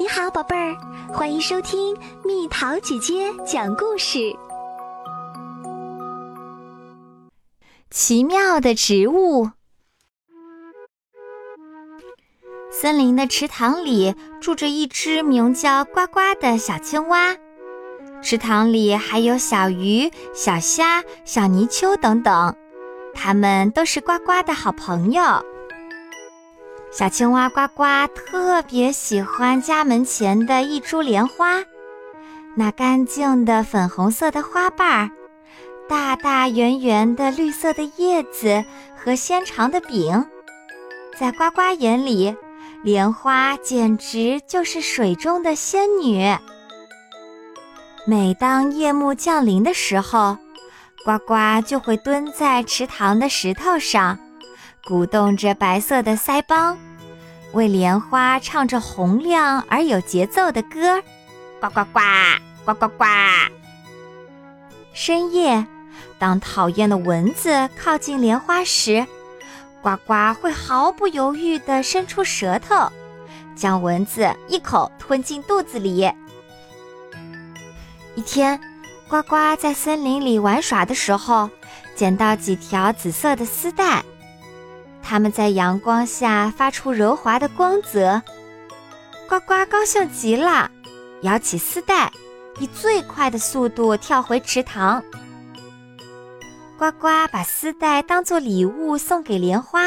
[0.00, 0.76] 你好，宝贝儿，
[1.12, 4.32] 欢迎收听蜜桃姐姐讲故事。
[7.90, 9.50] 奇妙的植物。
[12.70, 17.34] 森林的池塘里住着一只名叫呱呱的小青蛙，
[18.22, 22.54] 池塘里还有小鱼、小虾、小泥鳅等等，
[23.14, 25.22] 它们都是呱呱的好朋友。
[26.98, 31.62] 小青蛙呱呱特别喜欢家门前的一株莲花，
[32.56, 35.10] 那干净的粉红色的花瓣儿，
[35.88, 38.64] 大大圆圆的绿色的叶子
[38.96, 40.26] 和纤长的柄，
[41.16, 42.34] 在呱呱眼里，
[42.82, 46.36] 莲花简直就是水中的仙女。
[48.08, 50.36] 每当夜幕降临的时候，
[51.04, 54.18] 呱呱就会蹲在池塘的石头上。
[54.84, 56.78] 鼓动着白色的腮帮，
[57.52, 61.02] 为莲花唱着洪亮而有节奏的歌，
[61.60, 62.00] 呱呱呱，
[62.64, 63.04] 呱呱呱。
[64.92, 65.66] 深夜，
[66.18, 69.06] 当讨厌的蚊子靠近莲花时，
[69.80, 72.92] 呱呱会毫不犹豫地伸出舌头，
[73.56, 76.10] 将蚊子一口吞进肚子里。
[78.14, 78.60] 一天，
[79.08, 81.48] 呱呱在森林里玩耍的时候，
[81.94, 84.04] 捡到几条紫色的丝带。
[85.10, 88.20] 它们在阳光下发出柔滑的光泽，
[89.26, 90.70] 呱呱高兴极了，
[91.22, 92.12] 摇起丝带，
[92.58, 95.02] 以最快的速度跳回池塘。
[96.76, 99.80] 呱呱把丝带当做礼物送给莲花，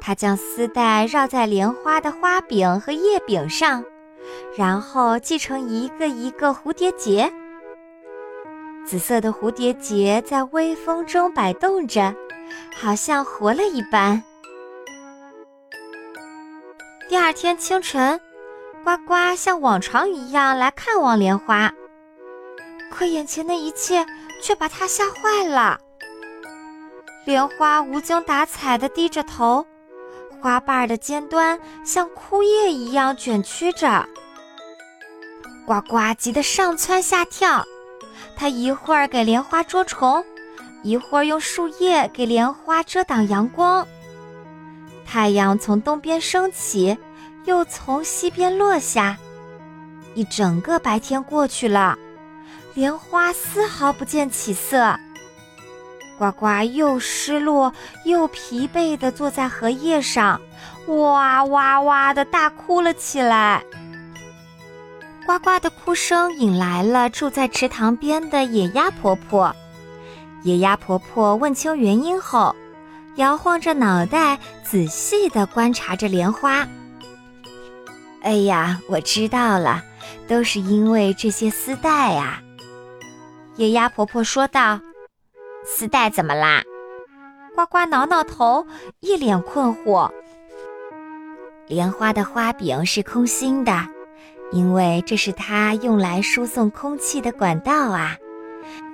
[0.00, 3.84] 它将丝带绕在莲花的花柄和叶柄上，
[4.56, 7.30] 然后系成一个一个蝴蝶结。
[8.86, 12.14] 紫色的蝴蝶结在微风中摆动着。
[12.74, 14.22] 好像活了一般。
[17.08, 18.18] 第二天清晨，
[18.82, 21.72] 呱呱像往常一样来看望莲花，
[22.90, 24.06] 可眼前的一切
[24.42, 25.78] 却把他吓坏了。
[27.24, 29.64] 莲花无精打采地低着头，
[30.40, 34.08] 花瓣的尖端像枯叶一样卷曲着。
[35.64, 37.64] 呱呱急得上蹿下跳，
[38.36, 40.24] 他一会儿给莲花捉虫。
[40.82, 43.86] 一会儿用树叶给莲花遮挡阳光，
[45.06, 46.98] 太阳从东边升起，
[47.44, 49.16] 又从西边落下，
[50.14, 51.96] 一整个白天过去了，
[52.74, 54.98] 莲花丝毫不见起色。
[56.18, 57.72] 呱呱又失落
[58.04, 60.40] 又疲惫地坐在荷叶上，
[60.86, 63.62] 哇哇哇地大哭了起来。
[65.26, 69.54] 呱呱的哭声引来了住在池塘边的野鸭婆婆。
[70.42, 72.54] 野鸭婆婆问清原因后，
[73.16, 76.66] 摇晃着脑袋，仔细地观察着莲花。
[78.22, 79.82] 哎呀，我知道了，
[80.26, 82.42] 都是因为这些丝带啊！
[83.56, 84.80] 野鸭婆婆说道。
[85.64, 86.62] 丝带怎么啦？
[87.54, 88.66] 呱呱挠挠头，
[89.00, 90.10] 一脸困惑。
[91.68, 93.86] 莲花的花柄是空心的，
[94.50, 98.16] 因为这是它用来输送空气的管道啊。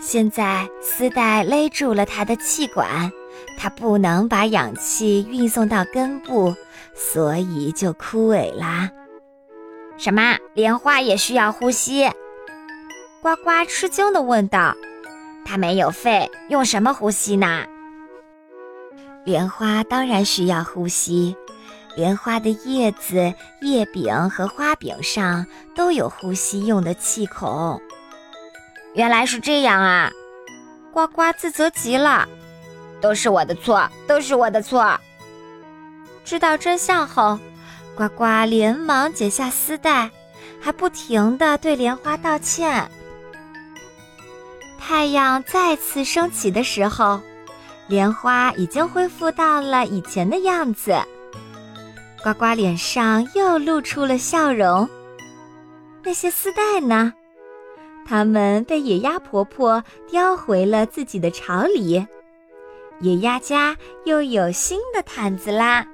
[0.00, 3.10] 现在丝带勒住了它的气管，
[3.58, 6.54] 它不能把氧气运送到根部，
[6.94, 8.90] 所以就枯萎啦。
[9.96, 10.36] 什么？
[10.54, 12.10] 莲花也需要呼吸？
[13.20, 14.74] 呱呱吃惊地问道
[15.46, 17.64] ：“它没有肺，用什么呼吸呢？”
[19.24, 21.36] 莲花当然需要呼吸，
[21.94, 25.46] 莲花的叶子、叶柄和花柄上
[25.76, 27.80] 都有呼吸用的气孔。
[28.94, 30.10] 原来是这样啊！
[30.92, 32.28] 呱呱自责极了，
[33.00, 34.98] 都是我的错，都是我的错。
[36.24, 37.38] 知道真相后，
[37.96, 40.10] 呱呱连忙解下丝带，
[40.60, 42.90] 还不停地对莲花道歉。
[44.78, 47.18] 太阳再次升起的时候，
[47.86, 51.00] 莲花已经恢复到了以前的样子，
[52.22, 54.86] 呱呱脸上又露出了笑容。
[56.04, 57.14] 那些丝带呢？
[58.04, 62.06] 它们被野鸭婆婆叼回了自己的巢里，
[63.00, 65.86] 野鸭家又有新的毯子啦。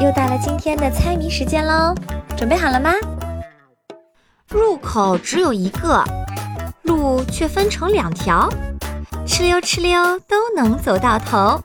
[0.00, 1.94] 又到了今天的猜谜时间喽，
[2.36, 2.92] 准备好了吗？
[4.48, 6.02] 入口只有一个，
[6.82, 8.48] 路却分成两条，
[9.26, 11.60] 哧溜哧溜都能走到头，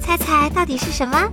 [0.00, 1.32] 猜猜到底是什么？